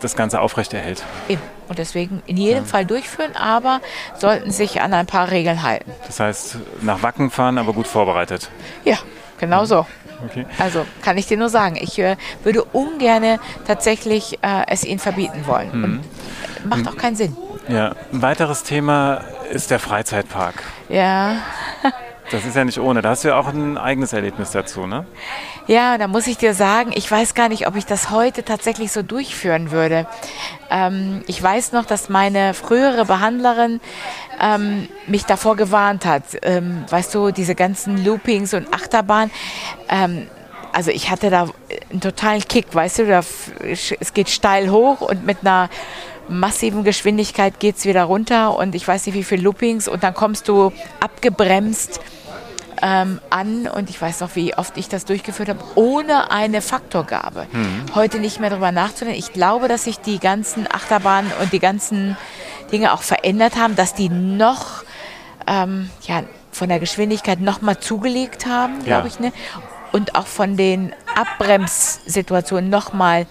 das 0.01 0.15
Ganze 0.15 0.41
aufrechterhält. 0.41 1.03
Eben. 1.29 1.41
Und 1.67 1.79
deswegen 1.79 2.21
in 2.25 2.37
jedem 2.37 2.63
ja. 2.63 2.69
Fall 2.69 2.85
durchführen, 2.85 3.35
aber 3.35 3.81
sollten 4.17 4.51
sich 4.51 4.81
an 4.81 4.93
ein 4.93 5.05
paar 5.05 5.31
Regeln 5.31 5.63
halten. 5.63 5.91
Das 6.05 6.19
heißt, 6.19 6.57
nach 6.81 7.01
Wacken 7.01 7.31
fahren, 7.31 7.57
aber 7.57 7.73
gut 7.73 7.87
vorbereitet. 7.87 8.49
Ja, 8.83 8.97
genau 9.39 9.65
so. 9.65 9.85
Okay. 10.25 10.45
Also 10.59 10.85
kann 11.01 11.17
ich 11.17 11.27
dir 11.27 11.37
nur 11.37 11.49
sagen, 11.49 11.77
ich 11.79 11.99
äh, 11.99 12.15
würde 12.43 12.63
ungern 12.63 13.39
tatsächlich 13.65 14.39
äh, 14.41 14.63
es 14.67 14.83
ihnen 14.83 14.99
verbieten 14.99 15.45
wollen. 15.45 15.69
Mhm. 15.73 15.83
Und 15.83 16.69
macht 16.69 16.87
auch 16.87 16.97
keinen 16.97 17.15
Sinn. 17.15 17.35
Ja, 17.67 17.95
ein 18.11 18.21
weiteres 18.21 18.63
Thema 18.63 19.21
ist 19.51 19.71
der 19.71 19.79
Freizeitpark. 19.79 20.63
Ja. 20.89 21.37
Das 22.31 22.45
ist 22.45 22.55
ja 22.55 22.65
nicht 22.65 22.79
ohne. 22.79 23.01
Da 23.01 23.09
hast 23.09 23.23
du 23.23 23.29
ja 23.29 23.39
auch 23.39 23.47
ein 23.47 23.77
eigenes 23.77 24.13
Erlebnis 24.13 24.51
dazu, 24.51 24.87
ne? 24.87 25.05
Ja, 25.67 25.97
da 25.97 26.07
muss 26.07 26.27
ich 26.27 26.37
dir 26.37 26.53
sagen, 26.53 26.91
ich 26.95 27.09
weiß 27.09 27.33
gar 27.35 27.49
nicht, 27.49 27.67
ob 27.67 27.75
ich 27.75 27.85
das 27.85 28.09
heute 28.09 28.43
tatsächlich 28.43 28.91
so 28.91 29.03
durchführen 29.03 29.71
würde. 29.71 30.07
Ähm, 30.69 31.23
ich 31.27 31.41
weiß 31.41 31.71
noch, 31.71 31.85
dass 31.85 32.09
meine 32.09 32.53
frühere 32.53 33.05
Behandlerin 33.05 33.79
ähm, 34.41 34.87
mich 35.07 35.25
davor 35.25 35.55
gewarnt 35.55 36.05
hat. 36.05 36.23
Ähm, 36.41 36.85
weißt 36.89 37.13
du, 37.13 37.31
diese 37.31 37.55
ganzen 37.55 38.03
Loopings 38.03 38.53
und 38.53 38.73
Achterbahn. 38.73 39.29
Ähm, 39.89 40.27
also 40.71 40.91
ich 40.91 41.09
hatte 41.09 41.29
da 41.29 41.47
einen 41.89 42.01
totalen 42.01 42.41
Kick, 42.41 42.73
weißt 42.73 42.99
du, 42.99 43.07
da, 43.07 43.21
es 43.61 44.13
geht 44.13 44.29
steil 44.29 44.69
hoch 44.69 45.01
und 45.01 45.25
mit 45.25 45.37
einer 45.41 45.69
massiven 46.27 46.83
Geschwindigkeit 46.83 47.59
geht 47.59 47.77
es 47.77 47.85
wieder 47.85 48.03
runter 48.03 48.57
und 48.57 48.75
ich 48.75 48.87
weiß 48.87 49.05
nicht 49.05 49.15
wie 49.15 49.23
viele 49.23 49.43
Loopings 49.43 49.87
und 49.87 50.03
dann 50.03 50.13
kommst 50.13 50.47
du 50.47 50.73
abgebremst 50.99 52.01
ähm, 52.81 53.19
an 53.29 53.67
und 53.67 53.89
ich 53.89 54.01
weiß 54.01 54.21
noch, 54.21 54.35
wie 54.35 54.55
oft 54.55 54.77
ich 54.77 54.89
das 54.89 55.05
durchgeführt 55.05 55.49
habe, 55.49 55.63
ohne 55.75 56.31
eine 56.31 56.61
Faktorgabe. 56.61 57.47
Mhm. 57.51 57.85
Heute 57.95 58.19
nicht 58.19 58.39
mehr 58.39 58.49
darüber 58.49 58.71
nachzudenken. 58.71 59.19
Ich 59.19 59.33
glaube, 59.33 59.67
dass 59.67 59.85
sich 59.85 59.99
die 59.99 60.19
ganzen 60.19 60.67
Achterbahnen 60.71 61.31
und 61.41 61.53
die 61.53 61.59
ganzen 61.59 62.17
Dinge 62.71 62.93
auch 62.93 63.01
verändert 63.01 63.55
haben, 63.55 63.75
dass 63.75 63.93
die 63.93 64.09
noch 64.09 64.83
ähm, 65.47 65.89
ja, 66.07 66.23
von 66.51 66.69
der 66.69 66.79
Geschwindigkeit 66.79 67.39
noch 67.41 67.61
mal 67.61 67.79
zugelegt 67.79 68.45
haben, 68.45 68.83
glaube 68.83 69.07
ja. 69.07 69.13
ich. 69.13 69.19
Ne? 69.19 69.31
Und 69.91 70.15
auch 70.15 70.27
von 70.27 70.57
den 70.57 70.93
Abbremssituationen 71.15 72.69
noch 72.69 72.93
mal 72.93 73.27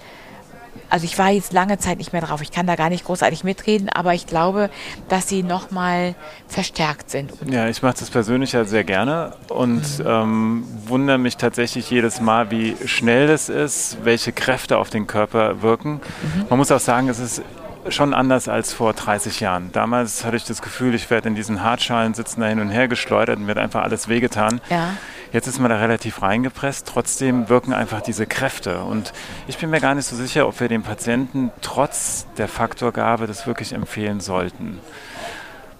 also 0.90 1.04
ich 1.04 1.18
war 1.18 1.30
jetzt 1.30 1.52
lange 1.52 1.78
Zeit 1.78 1.98
nicht 1.98 2.12
mehr 2.12 2.22
drauf. 2.22 2.42
Ich 2.42 2.50
kann 2.50 2.66
da 2.66 2.76
gar 2.76 2.88
nicht 2.88 3.04
großartig 3.04 3.44
mitreden, 3.44 3.88
aber 3.88 4.14
ich 4.14 4.26
glaube, 4.26 4.70
dass 5.08 5.28
sie 5.28 5.42
nochmal 5.42 6.14
verstärkt 6.48 7.10
sind. 7.10 7.32
Ja, 7.46 7.68
ich 7.68 7.82
mache 7.82 7.96
das 7.98 8.10
persönlich 8.10 8.52
ja 8.52 8.64
sehr 8.64 8.84
gerne 8.84 9.32
und 9.48 9.98
mhm. 9.98 10.06
ähm, 10.06 10.64
wundere 10.86 11.18
mich 11.18 11.36
tatsächlich 11.36 11.90
jedes 11.90 12.20
Mal, 12.20 12.50
wie 12.50 12.76
schnell 12.86 13.26
das 13.26 13.48
ist, 13.48 13.98
welche 14.04 14.32
Kräfte 14.32 14.78
auf 14.78 14.90
den 14.90 15.06
Körper 15.06 15.62
wirken. 15.62 15.94
Mhm. 15.94 16.46
Man 16.48 16.58
muss 16.58 16.70
auch 16.70 16.80
sagen, 16.80 17.08
es 17.08 17.18
ist 17.18 17.42
schon 17.88 18.14
anders 18.14 18.48
als 18.48 18.72
vor 18.72 18.92
30 18.92 19.40
Jahren. 19.40 19.70
Damals 19.72 20.24
hatte 20.24 20.36
ich 20.36 20.44
das 20.44 20.62
Gefühl, 20.62 20.94
ich 20.94 21.10
werde 21.10 21.28
in 21.28 21.34
diesen 21.34 21.62
Hartschalen 21.62 22.14
sitzen, 22.14 22.40
da 22.40 22.46
hin 22.46 22.60
und 22.60 22.70
her 22.70 22.88
geschleudert 22.88 23.38
und 23.38 23.46
wird 23.46 23.58
einfach 23.58 23.82
alles 23.82 24.08
wehgetan. 24.08 24.60
Ja. 24.70 24.94
Jetzt 25.34 25.48
ist 25.48 25.58
man 25.58 25.68
da 25.68 25.78
relativ 25.78 26.22
reingepresst, 26.22 26.86
trotzdem 26.86 27.48
wirken 27.48 27.72
einfach 27.72 28.00
diese 28.00 28.24
Kräfte. 28.24 28.84
Und 28.84 29.12
ich 29.48 29.58
bin 29.58 29.68
mir 29.68 29.80
gar 29.80 29.96
nicht 29.96 30.06
so 30.06 30.14
sicher, 30.14 30.46
ob 30.46 30.60
wir 30.60 30.68
dem 30.68 30.84
Patienten 30.84 31.50
trotz 31.60 32.28
der 32.38 32.46
Faktorgabe 32.46 33.26
das 33.26 33.44
wirklich 33.44 33.72
empfehlen 33.72 34.20
sollten. 34.20 34.78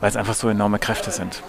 Weil 0.00 0.08
es 0.08 0.16
einfach 0.16 0.34
so 0.34 0.48
enorme 0.48 0.80
Kräfte 0.80 1.12
sind, 1.12 1.44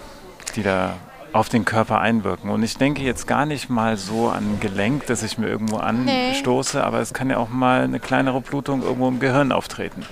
die 0.54 0.62
da 0.62 0.94
auf 1.32 1.48
den 1.48 1.64
Körper 1.64 2.00
einwirken. 2.00 2.48
Und 2.48 2.62
ich 2.62 2.76
denke 2.76 3.02
jetzt 3.02 3.26
gar 3.26 3.44
nicht 3.44 3.70
mal 3.70 3.96
so 3.96 4.28
an 4.28 4.60
Gelenk, 4.60 5.06
das 5.06 5.24
ich 5.24 5.36
mir 5.36 5.48
irgendwo 5.48 5.78
anstoße, 5.78 6.76
nee. 6.76 6.82
aber 6.84 7.00
es 7.00 7.12
kann 7.12 7.28
ja 7.28 7.38
auch 7.38 7.48
mal 7.48 7.80
eine 7.80 7.98
kleinere 7.98 8.40
Blutung 8.40 8.84
irgendwo 8.84 9.08
im 9.08 9.18
Gehirn 9.18 9.50
auftreten. 9.50 10.06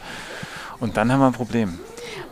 Und 0.81 0.97
dann 0.97 1.13
haben 1.13 1.21
wir 1.21 1.29
ein 1.29 1.33
Problem. 1.33 1.79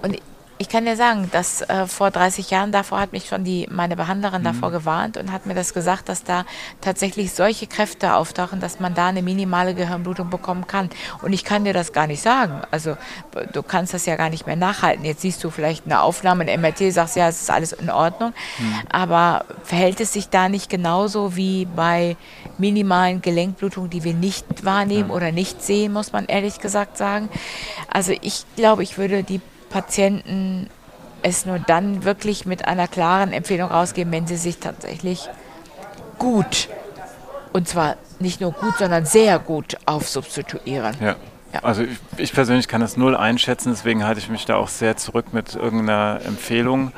Und 0.03 0.19
ich 0.63 0.69
kann 0.69 0.85
dir 0.85 0.97
sagen, 0.97 1.29
dass 1.33 1.61
äh, 1.63 1.89
vor 1.89 2.13
30 2.13 2.51
Jahren 2.51 2.71
davor 2.71 3.01
hat 3.01 3.11
mich 3.11 3.27
schon 3.27 3.43
die, 3.43 3.67
meine 3.69 3.97
Behandlerin 3.97 4.43
mhm. 4.43 4.45
davor 4.45 4.71
gewarnt 4.71 5.17
und 5.17 5.33
hat 5.33 5.45
mir 5.45 5.55
das 5.55 5.75
gesagt, 5.75 6.09
dass 6.09 6.23
da 6.23 6.45
tatsächlich 6.81 7.33
solche 7.33 7.67
Kräfte 7.67 8.15
auftauchen, 8.15 8.61
dass 8.61 8.79
man 8.79 8.95
da 8.95 9.09
eine 9.09 9.23
minimale 9.23 9.75
Gehirnblutung 9.75 10.31
bekommen 10.31 10.69
kann. 10.69 10.89
Und 11.21 11.33
ich 11.33 11.43
kann 11.43 11.65
dir 11.65 11.73
das 11.73 11.93
gar 11.93 12.07
nicht 12.07 12.23
sagen. 12.23 12.63
Also 12.71 12.97
du 13.53 13.63
kannst 13.65 13.93
das 13.93 14.07
ja 14.07 14.15
gar 14.15 14.31
nicht 14.31 14.47
mehr 14.47 14.55
nachhalten. 14.55 15.05
Jetzt 15.05 15.23
siehst 15.23 15.43
du 15.43 15.51
vielleicht 15.51 15.85
eine 15.85 16.01
Aufnahme, 16.01 16.45
ein 16.45 16.61
MRT, 16.61 16.93
sagst 16.93 17.17
ja, 17.17 17.27
es 17.29 17.43
ist 17.43 17.51
alles 17.51 17.73
in 17.73 17.91
Ordnung. 17.91 18.33
Mhm. 18.59 18.75
Aber 18.89 19.45
verhält 19.65 20.01
es 20.01 20.13
sich 20.13 20.29
da 20.29 20.49
nicht 20.49 20.71
genauso 20.71 21.35
wie 21.35 21.65
bei 21.65 22.17
minimalen 22.57 23.21
Gelenkblutungen, 23.21 23.91
die 23.91 24.05
wir 24.05 24.15
nicht 24.15 24.65
wahrnehmen 24.65 25.09
mhm. 25.09 25.15
oder 25.15 25.33
nicht 25.33 25.61
sehen, 25.61 25.93
muss 25.93 26.13
man 26.13 26.27
ehrlich 26.27 26.61
gesagt 26.61 26.97
sagen. 26.97 27.29
Also 27.89 28.13
ich 28.21 28.45
glaube, 28.55 28.85
ich 28.85 28.97
würde 28.97 29.25
die 29.25 29.41
Patienten 29.73 30.69
es 31.23 31.47
nur 31.47 31.59
dann 31.59 32.05
wirklich 32.05 32.47
mit 32.47 32.67
einer 32.67 32.89
klaren 32.89 33.33
Empfehlung 33.33 33.71
rausgeben, 33.71 34.13
wenn 34.13 34.27
sie 34.27 34.37
sich 34.37 34.59
tatsächlich 34.59 35.29
gut, 36.19 36.69
und 37.53 37.69
zwar 37.69 37.97
nicht 38.19 38.41
nur 38.41 38.53
gut, 38.53 38.77
sondern 38.79 39.07
sehr 39.07 39.39
gut 39.39 39.77
aufsubstituieren. 39.87 40.97
Ja. 41.01 41.17
Ja. 41.53 41.61
Also 41.63 41.83
ich, 41.83 41.99
ich, 42.17 42.33
persönlich 42.33 42.67
kann 42.67 42.81
das 42.81 42.97
null 42.97 43.15
einschätzen, 43.15 43.71
deswegen 43.71 44.05
halte 44.05 44.21
ich 44.21 44.29
mich 44.29 44.47
da 44.47 44.57
auch 44.57 44.69
sehr 44.69 44.97
zurück 44.97 45.33
mit 45.33 45.55
irgendeiner 45.55 46.21
Empfehlung 46.25 46.93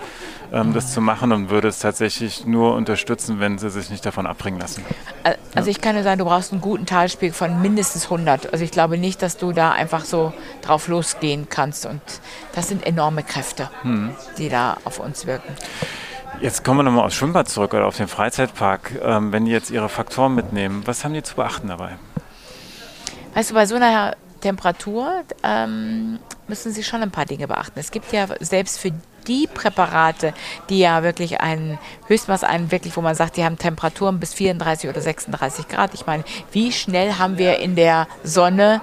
ähm, 0.53 0.73
das 0.73 0.93
zu 0.93 1.01
machen 1.01 1.33
und 1.33 1.51
würde 1.51 1.69
es 1.69 1.81
tatsächlich 1.81 2.47
nur 2.47 2.75
unterstützen, 2.75 3.41
wenn 3.41 3.59
sie 3.59 3.71
sich 3.71 3.91
nicht 3.91 4.07
davon 4.07 4.27
abbringen 4.27 4.61
lassen. 4.61 4.85
Also 5.55 5.71
ich 5.71 5.81
kann 5.81 5.95
nur 5.95 6.05
sagen, 6.05 6.19
du 6.19 6.25
brauchst 6.25 6.53
einen 6.53 6.61
guten 6.61 6.87
Talspiegel 6.87 7.35
von 7.35 7.61
mindestens 7.61 8.05
100. 8.05 8.53
Also 8.53 8.65
ich 8.65 8.71
glaube 8.71 8.97
nicht, 8.97 9.23
dass 9.23 9.37
du 9.37 9.53
da 9.53 9.73
einfach 9.73 10.05
so 10.05 10.33
drauf 10.63 10.87
losgehen 10.87 11.49
kannst 11.49 11.87
und 11.87 12.01
das 12.55 12.69
sind 12.69 12.87
enorme 12.87 13.25
Kräfte, 13.25 13.71
hm. 13.83 14.15
die 14.39 14.49
da 14.49 14.77
auf 14.85 15.01
uns 15.01 15.27
wirken. 15.27 15.53
Jetzt 16.41 16.65
kommen 16.65 16.81
wir 16.81 16.83
nochmal 16.85 17.07
aufs 17.07 17.15
Schwimmbad 17.15 17.49
zurück 17.49 17.75
oder 17.75 17.87
auf 17.87 17.97
den 17.97 18.09
Freizeitpark. 18.09 18.93
Ähm, 19.03 19.33
wenn 19.33 19.45
die 19.45 19.53
jetzt 19.53 19.71
ihre 19.71 19.89
Faktoren 19.89 20.35
mitnehmen, 20.35 20.83
was 20.85 21.05
haben 21.05 21.15
die 21.15 21.23
zu 21.23 21.37
beachten 21.37 21.69
dabei? 21.69 21.97
Weißt 23.35 23.51
du, 23.51 23.55
bei 23.55 23.67
so 23.67 23.77
einer 23.77 24.17
Temperatur 24.45 25.25
ähm, 25.43 26.19
müssen 26.49 26.71
Sie 26.71 26.85
schon 26.85 27.03
ein 27.03 27.11
paar 27.11 27.25
Dinge 27.25 27.49
beachten. 27.49 27.81
Es 27.81 27.91
gibt 27.91 28.13
ja 28.13 28.27
selbst 28.41 28.79
für 28.79 28.93
die 29.27 29.47
Präparate, 29.47 30.35
die 30.69 30.81
ja 30.81 31.03
wirklich 31.03 31.41
ein 31.41 31.79
Höchstmaß 32.09 32.45
ein, 32.45 32.71
wirklich, 32.71 32.95
wo 32.95 33.01
man 33.01 33.15
sagt, 33.15 33.39
die 33.39 33.45
haben 33.45 33.57
Temperaturen 33.57 34.21
bis 34.21 34.35
34 34.35 34.91
oder 34.91 35.01
36 35.01 35.67
Grad. 35.69 35.95
Ich 35.95 36.05
meine, 36.05 36.25
wie 36.53 36.73
schnell 36.73 37.15
haben 37.15 37.39
wir 37.39 37.59
in 37.61 37.75
der 37.75 38.07
Sonne 38.23 38.83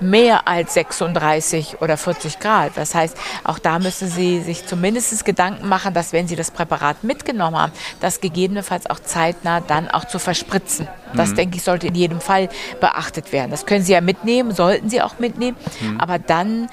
mehr 0.00 0.46
als 0.48 0.74
36 0.74 1.80
oder 1.80 1.96
40 1.96 2.38
Grad. 2.38 2.72
Das 2.76 2.94
heißt, 2.94 3.16
auch 3.44 3.58
da 3.58 3.78
müssen 3.78 4.08
Sie 4.08 4.40
sich 4.40 4.66
zumindest 4.66 5.24
Gedanken 5.24 5.68
machen, 5.68 5.94
dass 5.94 6.12
wenn 6.12 6.28
Sie 6.28 6.36
das 6.36 6.50
Präparat 6.50 7.04
mitgenommen 7.04 7.58
haben, 7.58 7.72
das 8.00 8.20
gegebenenfalls 8.20 8.88
auch 8.88 9.00
zeitnah 9.00 9.60
dann 9.60 9.88
auch 9.88 10.04
zu 10.04 10.18
verspritzen. 10.18 10.88
Das, 11.14 11.30
mhm. 11.30 11.36
denke 11.36 11.56
ich, 11.56 11.62
sollte 11.62 11.86
in 11.86 11.94
jedem 11.94 12.20
Fall 12.20 12.48
beachtet 12.80 13.32
werden. 13.32 13.50
Das 13.50 13.66
können 13.66 13.84
Sie 13.84 13.92
ja 13.92 14.00
mitnehmen, 14.00 14.54
sollten 14.54 14.90
Sie 14.90 15.00
auch 15.00 15.18
mitnehmen, 15.18 15.56
mhm. 15.80 16.00
aber 16.00 16.18
dann 16.18 16.68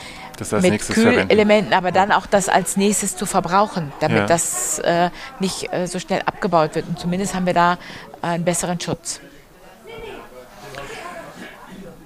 mit 0.62 0.82
Kühlelementen, 0.82 1.74
aber 1.74 1.92
dann 1.92 2.12
auch 2.12 2.26
das 2.26 2.50
als 2.50 2.78
nächstes 2.78 3.16
zu 3.16 3.26
verbrauchen, 3.26 3.94
damit 4.00 4.18
ja. 4.18 4.26
das 4.26 4.80
äh, 4.80 5.10
nicht 5.40 5.72
äh, 5.72 5.88
so 5.88 6.00
schnell 6.00 6.22
abgebaut 6.26 6.76
wird. 6.76 6.88
Und 6.88 7.00
zumindest 7.00 7.36
haben 7.36 7.46
wir 7.46 7.54
da 7.54 7.74
äh, 8.22 8.28
einen 8.28 8.44
besseren 8.44 8.80
Schutz. 8.80 9.22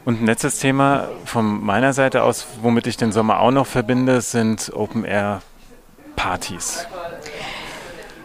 Und 0.10 0.24
ein 0.24 0.26
letztes 0.26 0.58
Thema 0.58 1.08
von 1.24 1.64
meiner 1.64 1.94
Seite 1.94 2.24
aus, 2.24 2.48
womit 2.64 2.88
ich 2.88 2.98
den 2.98 3.12
Sommer 3.12 3.42
auch 3.42 3.52
noch 3.52 3.68
verbinde, 3.68 4.22
sind 4.22 4.72
Open-Air-Partys. 4.74 6.88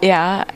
Ja, 0.01 0.47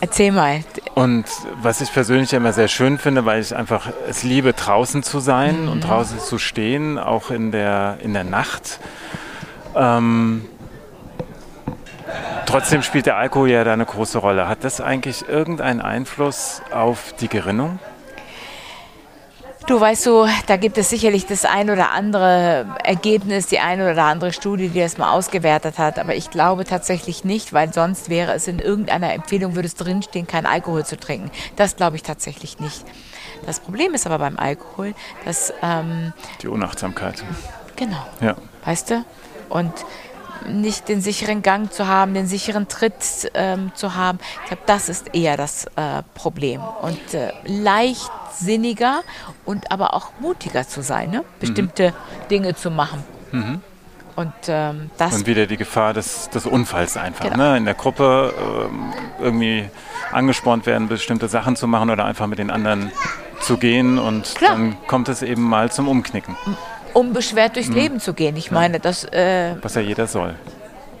erzähl 0.00 0.30
mal. 0.30 0.60
Und 0.94 1.24
was 1.60 1.80
ich 1.80 1.92
persönlich 1.92 2.32
immer 2.32 2.52
sehr 2.52 2.68
schön 2.68 2.98
finde, 2.98 3.24
weil 3.24 3.40
ich 3.40 3.56
einfach 3.56 3.88
es 4.08 4.22
liebe, 4.22 4.52
draußen 4.52 5.02
zu 5.02 5.18
sein 5.18 5.62
mhm. 5.62 5.72
und 5.72 5.80
draußen 5.80 6.20
zu 6.20 6.38
stehen, 6.38 6.96
auch 6.96 7.32
in 7.32 7.50
der, 7.50 7.98
in 8.00 8.14
der 8.14 8.22
Nacht. 8.22 8.78
Ähm, 9.74 10.44
trotzdem 12.46 12.84
spielt 12.84 13.06
der 13.06 13.16
Alkohol 13.16 13.50
ja 13.50 13.64
da 13.64 13.72
eine 13.72 13.84
große 13.84 14.18
Rolle. 14.18 14.46
Hat 14.46 14.62
das 14.62 14.80
eigentlich 14.80 15.28
irgendeinen 15.28 15.80
Einfluss 15.80 16.62
auf 16.72 17.14
die 17.18 17.26
Gerinnung? 17.26 17.80
Du 19.66 19.80
weißt 19.80 20.02
so, 20.02 20.26
da 20.46 20.56
gibt 20.56 20.76
es 20.76 20.90
sicherlich 20.90 21.26
das 21.26 21.44
ein 21.44 21.70
oder 21.70 21.92
andere 21.92 22.66
Ergebnis, 22.82 23.46
die 23.46 23.60
eine 23.60 23.92
oder 23.92 24.04
andere 24.04 24.32
Studie, 24.32 24.68
die 24.68 24.80
das 24.80 24.98
mal 24.98 25.12
ausgewertet 25.12 25.78
hat. 25.78 25.98
Aber 25.98 26.16
ich 26.16 26.30
glaube 26.30 26.64
tatsächlich 26.64 27.24
nicht, 27.24 27.52
weil 27.52 27.72
sonst 27.72 28.08
wäre 28.08 28.32
es 28.32 28.48
in 28.48 28.58
irgendeiner 28.58 29.12
Empfehlung, 29.12 29.54
würde 29.54 29.68
es 29.68 29.76
drinstehen, 29.76 30.26
kein 30.26 30.46
Alkohol 30.46 30.84
zu 30.84 30.98
trinken. 30.98 31.30
Das 31.56 31.76
glaube 31.76 31.96
ich 31.96 32.02
tatsächlich 32.02 32.58
nicht. 32.58 32.84
Das 33.46 33.60
Problem 33.60 33.94
ist 33.94 34.04
aber 34.06 34.18
beim 34.18 34.36
Alkohol, 34.36 34.94
dass... 35.24 35.52
Ähm, 35.62 36.12
die 36.42 36.48
Unachtsamkeit. 36.48 37.24
Genau. 37.76 38.04
Ja. 38.20 38.36
Weißt 38.64 38.90
du? 38.90 39.04
Und 39.48 39.72
nicht 40.48 40.88
den 40.88 41.00
sicheren 41.00 41.42
Gang 41.42 41.72
zu 41.72 41.86
haben, 41.86 42.14
den 42.14 42.26
sicheren 42.26 42.68
Tritt 42.68 43.30
ähm, 43.34 43.72
zu 43.74 43.94
haben. 43.94 44.18
Ich 44.42 44.48
glaube, 44.48 44.62
das 44.66 44.88
ist 44.88 45.14
eher 45.14 45.36
das 45.36 45.66
äh, 45.76 46.02
Problem. 46.14 46.60
Und 46.82 47.14
äh, 47.14 47.32
leichtsinniger 47.44 49.02
und 49.44 49.70
aber 49.70 49.94
auch 49.94 50.10
mutiger 50.20 50.66
zu 50.66 50.82
sein, 50.82 51.10
ne? 51.10 51.24
bestimmte 51.40 51.90
mhm. 51.90 52.28
Dinge 52.28 52.54
zu 52.54 52.70
machen. 52.70 53.02
Mhm. 53.32 53.60
Und, 54.14 54.32
ähm, 54.48 54.90
das 54.98 55.14
und 55.14 55.26
wieder 55.26 55.46
die 55.46 55.56
Gefahr 55.56 55.94
des, 55.94 56.28
des 56.28 56.44
Unfalls 56.44 56.98
einfach. 56.98 57.24
Genau. 57.24 57.36
Ne? 57.36 57.56
In 57.56 57.64
der 57.64 57.74
Gruppe 57.74 58.34
ähm, 58.38 58.92
irgendwie 59.18 59.70
angespornt 60.10 60.66
werden, 60.66 60.88
bestimmte 60.88 61.28
Sachen 61.28 61.56
zu 61.56 61.66
machen 61.66 61.88
oder 61.88 62.04
einfach 62.04 62.26
mit 62.26 62.38
den 62.38 62.50
anderen 62.50 62.92
zu 63.40 63.56
gehen 63.56 63.98
und 63.98 64.34
Klar. 64.34 64.52
dann 64.52 64.76
kommt 64.86 65.08
es 65.08 65.22
eben 65.22 65.42
mal 65.42 65.72
zum 65.72 65.88
Umknicken 65.88 66.36
unbeschwert 66.94 67.56
durchs 67.56 67.68
mhm. 67.68 67.74
Leben 67.74 68.00
zu 68.00 68.14
gehen. 68.14 68.36
Ich 68.36 68.50
meine, 68.50 68.80
das. 68.80 69.04
Äh, 69.04 69.56
Was 69.62 69.74
ja 69.74 69.80
jeder 69.80 70.06
soll. 70.06 70.34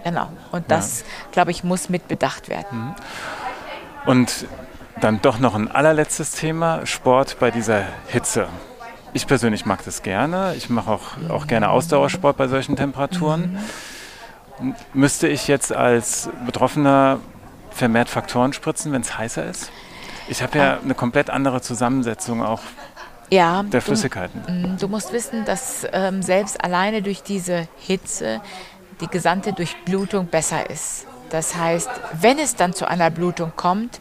Genau. 0.04 0.28
Und 0.50 0.70
das, 0.70 1.00
ja. 1.00 1.06
glaube 1.32 1.50
ich, 1.50 1.64
muss 1.64 1.88
mit 1.88 2.08
bedacht 2.08 2.48
werden. 2.48 2.88
Mhm. 2.88 2.94
Und 4.06 4.46
dann 5.00 5.20
doch 5.22 5.38
noch 5.38 5.54
ein 5.54 5.70
allerletztes 5.70 6.32
Thema: 6.32 6.86
Sport 6.86 7.38
bei 7.38 7.50
dieser 7.50 7.84
Hitze. 8.08 8.48
Ich 9.14 9.26
persönlich 9.26 9.66
mag 9.66 9.84
das 9.84 10.02
gerne. 10.02 10.54
Ich 10.56 10.70
mache 10.70 10.90
auch, 10.90 11.02
auch 11.28 11.46
gerne 11.46 11.68
Ausdauersport 11.68 12.36
bei 12.36 12.48
solchen 12.48 12.76
Temperaturen. 12.76 13.58
Mhm. 14.60 14.74
Müsste 14.94 15.28
ich 15.28 15.48
jetzt 15.48 15.72
als 15.72 16.30
Betroffener 16.46 17.18
vermehrt 17.70 18.08
Faktoren 18.08 18.52
spritzen, 18.52 18.92
wenn 18.92 19.02
es 19.02 19.18
heißer 19.18 19.44
ist? 19.44 19.70
Ich 20.28 20.42
habe 20.42 20.58
ja 20.58 20.74
ah. 20.74 20.78
eine 20.82 20.94
komplett 20.94 21.30
andere 21.30 21.60
Zusammensetzung 21.60 22.42
auch 22.42 22.60
ja, 23.32 23.62
der 23.62 23.80
Flüssigkeiten. 23.80 24.42
Du, 24.46 24.86
du 24.86 24.88
musst 24.88 25.12
wissen, 25.12 25.44
dass 25.44 25.86
ähm, 25.92 26.22
selbst 26.22 26.62
alleine 26.62 27.02
durch 27.02 27.22
diese 27.22 27.66
Hitze 27.78 28.40
die 29.00 29.06
gesamte 29.06 29.52
Durchblutung 29.52 30.26
besser 30.26 30.68
ist. 30.68 31.06
Das 31.30 31.56
heißt, 31.56 31.88
wenn 32.20 32.38
es 32.38 32.56
dann 32.56 32.74
zu 32.74 32.86
einer 32.86 33.10
Blutung 33.10 33.52
kommt, 33.56 34.00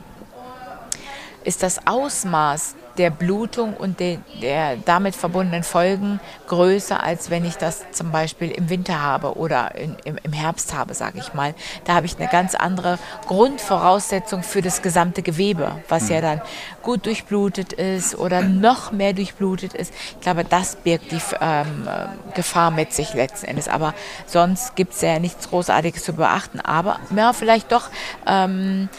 ist 1.44 1.64
das 1.64 1.88
Ausmaß 1.88 2.76
der 2.98 3.10
Blutung 3.10 3.76
und 3.76 4.00
de, 4.00 4.20
der 4.42 4.76
damit 4.78 5.16
verbundenen 5.16 5.64
Folgen 5.64 6.20
größer, 6.48 7.02
als 7.02 7.30
wenn 7.30 7.46
ich 7.46 7.56
das 7.56 7.90
zum 7.92 8.12
Beispiel 8.12 8.52
im 8.52 8.70
Winter 8.70 9.02
habe 9.02 9.38
oder 9.38 9.76
in, 9.76 9.96
im, 10.04 10.18
im 10.22 10.34
Herbst 10.34 10.74
habe, 10.74 10.94
sage 10.94 11.20
ich 11.20 11.34
mal. 11.34 11.56
Da 11.86 11.94
habe 11.94 12.06
ich 12.06 12.18
eine 12.18 12.28
ganz 12.28 12.54
andere 12.54 13.00
Grundvoraussetzung 13.28 14.44
für 14.44 14.62
das 14.62 14.82
gesamte 14.82 15.22
Gewebe, 15.22 15.78
was 15.88 16.10
ja 16.10 16.22
dann 16.22 16.42
gut 16.84 17.06
durchblutet 17.06 17.74
ist 17.74 18.16
oder 18.16 18.42
noch 18.42 18.92
mehr 18.92 19.14
durchblutet 19.14 19.74
ist. 19.74 19.94
Ich 20.16 20.22
glaube, 20.22 20.44
das 20.44 20.76
birgt 20.76 21.12
die 21.12 21.22
ähm, 21.40 21.88
Gefahr 22.34 22.72
mit 22.72 22.94
sich 22.94 23.14
letzten 23.14 23.48
Endes. 23.48 23.68
Aber 23.68 23.94
sonst 24.26 24.76
gibt 24.76 24.94
es 24.94 25.02
ja 25.02 25.20
nichts 25.20 25.50
Großartiges 25.50 26.04
zu 26.04 26.14
beachten. 26.14 26.60
Aber 26.60 27.00
ja, 27.16 27.34
vielleicht 27.34 27.72
doch 27.72 27.90
ähm, 28.28 28.90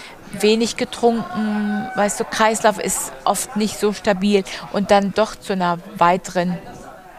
wenig 0.40 0.76
getrunken, 0.76 1.88
weißt 1.94 2.20
du, 2.20 2.24
Kreislauf 2.24 2.78
ist 2.78 3.12
oft 3.24 3.56
nicht 3.56 3.78
so 3.78 3.92
stabil 3.92 4.44
und 4.72 4.90
dann 4.90 5.12
doch 5.14 5.36
zu 5.36 5.52
einer 5.52 5.78
weiteren 5.96 6.58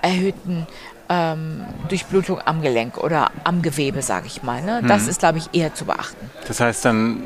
erhöhten 0.02 0.68
ähm, 1.10 1.66
Durchblutung 1.90 2.40
am 2.44 2.62
Gelenk 2.62 2.98
oder 2.98 3.32
am 3.44 3.62
Gewebe, 3.62 4.02
sage 4.02 4.28
ich 4.28 4.44
mal. 4.44 4.62
Ne? 4.62 4.82
Das 4.88 5.04
mhm. 5.04 5.10
ist, 5.10 5.20
glaube 5.20 5.38
ich, 5.38 5.50
eher 5.54 5.74
zu 5.74 5.86
beachten. 5.86 6.30
Das 6.48 6.60
heißt 6.60 6.86
dann, 6.86 7.24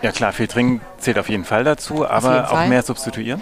ja 0.00 0.12
klar, 0.12 0.32
viel 0.32 0.48
trinken 0.48 0.80
zählt 0.98 1.18
auf 1.18 1.28
jeden 1.28 1.44
Fall 1.44 1.64
dazu, 1.64 2.06
aber 2.08 2.52
auch 2.52 2.66
mehr 2.66 2.82
substituieren? 2.82 3.40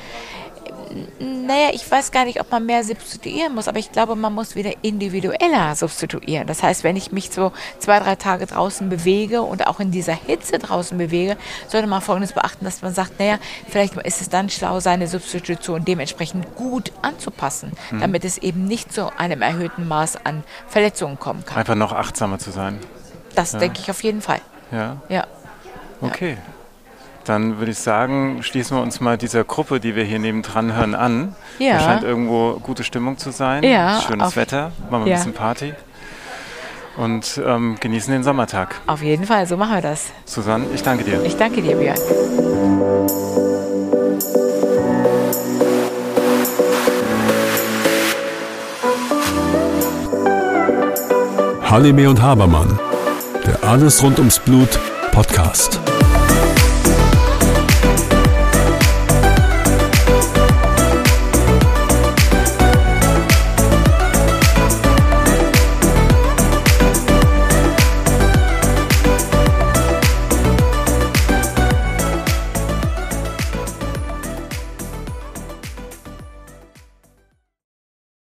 Naja, 1.51 1.71
ich 1.73 1.91
weiß 1.91 2.13
gar 2.13 2.25
nicht, 2.25 2.41
ob 2.41 2.49
man 2.53 2.65
mehr 2.65 2.85
substituieren 2.85 3.57
muss, 3.57 3.67
aber 3.67 3.81
ich 3.81 3.91
glaube, 3.91 4.15
man 4.15 4.33
muss 4.33 4.55
wieder 4.55 4.71
individueller 4.83 5.75
substituieren. 5.75 6.47
Das 6.47 6.63
heißt, 6.63 6.85
wenn 6.85 6.95
ich 6.95 7.11
mich 7.11 7.33
so 7.33 7.51
zwei, 7.81 7.99
drei 7.99 8.15
Tage 8.15 8.47
draußen 8.47 8.89
bewege 8.89 9.43
und 9.43 9.67
auch 9.67 9.81
in 9.81 9.91
dieser 9.91 10.13
Hitze 10.13 10.61
draußen 10.61 10.97
bewege, 10.97 11.37
sollte 11.67 11.89
man 11.89 12.03
Folgendes 12.03 12.35
beachten, 12.35 12.65
dass 12.65 12.83
man 12.83 12.95
sagt, 12.95 13.19
naja, 13.19 13.39
vielleicht 13.69 13.97
ist 13.97 14.21
es 14.21 14.29
dann 14.29 14.49
schlau, 14.49 14.79
seine 14.79 15.09
Substitution 15.09 15.85
dementsprechend 15.85 16.55
gut 16.55 16.93
anzupassen, 17.03 17.73
mhm. 17.91 18.01
damit 18.01 18.25
es 18.25 18.39
eben 18.39 18.67
nicht 18.67 18.93
zu 18.93 19.11
einem 19.19 19.43
erhöhten 19.43 19.89
Maß 19.89 20.25
an 20.25 20.45
Verletzungen 20.69 21.19
kommen 21.19 21.45
kann. 21.45 21.59
Einfach 21.59 21.75
noch 21.75 21.93
achtsamer 21.93 22.39
zu 22.39 22.53
sein. 22.53 22.79
Das 23.35 23.53
ja. 23.55 23.59
denke 23.59 23.81
ich 23.81 23.91
auf 23.91 24.05
jeden 24.05 24.23
Fall. 24.23 24.41
Ja. 24.71 24.99
Ja. 25.09 25.27
Okay. 26.01 26.35
Ja. 26.35 26.50
Dann 27.31 27.61
würde 27.61 27.71
ich 27.71 27.79
sagen, 27.79 28.43
schließen 28.43 28.77
wir 28.77 28.83
uns 28.83 28.99
mal 29.01 29.17
dieser 29.17 29.45
Gruppe, 29.45 29.79
die 29.79 29.95
wir 29.95 30.03
hier 30.03 30.19
nebendran 30.19 30.75
hören, 30.75 30.97
an. 30.97 31.37
Ja. 31.61 31.75
Da 31.75 31.81
scheint 31.81 32.03
irgendwo 32.03 32.55
gute 32.55 32.83
Stimmung 32.83 33.19
zu 33.19 33.31
sein. 33.31 33.63
Ja, 33.63 34.01
Schönes 34.01 34.35
Wetter, 34.35 34.73
machen 34.91 35.05
wir 35.05 35.13
ja. 35.13 35.19
ein 35.19 35.21
bisschen 35.21 35.35
Party. 35.35 35.73
Und 36.97 37.41
ähm, 37.47 37.77
genießen 37.79 38.13
den 38.13 38.25
Sommertag. 38.25 38.81
Auf 38.89 39.01
jeden 39.01 39.27
Fall, 39.27 39.47
so 39.47 39.57
machen 39.57 39.75
wir 39.75 39.81
das. 39.81 40.07
Susanne, 40.25 40.65
ich 40.75 40.83
danke 40.83 41.05
dir. 41.05 41.23
Ich 41.25 41.37
danke 41.37 41.63
dir, 41.63 41.77
Björn. 41.77 41.97
Halime 51.71 52.11
und 52.11 52.21
Habermann, 52.21 52.77
der 53.47 53.63
Alles 53.63 54.03
rund 54.03 54.19
ums 54.19 54.41
Blut 54.41 54.81
Podcast. 55.13 55.81